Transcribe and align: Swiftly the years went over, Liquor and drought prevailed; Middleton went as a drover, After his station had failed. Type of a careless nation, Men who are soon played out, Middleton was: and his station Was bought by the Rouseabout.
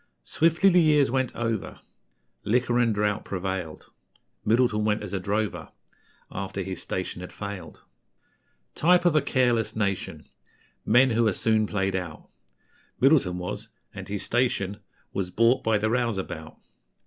Swiftly 0.23 0.67
the 0.69 0.81
years 0.81 1.11
went 1.11 1.35
over, 1.35 1.79
Liquor 2.43 2.79
and 2.79 2.91
drought 2.95 3.23
prevailed; 3.23 3.91
Middleton 4.43 4.83
went 4.83 5.03
as 5.03 5.13
a 5.13 5.19
drover, 5.19 5.69
After 6.31 6.63
his 6.63 6.81
station 6.81 7.21
had 7.21 7.31
failed. 7.31 7.83
Type 8.73 9.05
of 9.05 9.15
a 9.15 9.21
careless 9.21 9.75
nation, 9.75 10.25
Men 10.87 11.11
who 11.11 11.27
are 11.27 11.33
soon 11.33 11.67
played 11.67 11.95
out, 11.95 12.27
Middleton 12.99 13.37
was: 13.37 13.69
and 13.93 14.07
his 14.07 14.23
station 14.23 14.77
Was 15.13 15.29
bought 15.29 15.63
by 15.63 15.77
the 15.77 15.91
Rouseabout. 15.91 16.57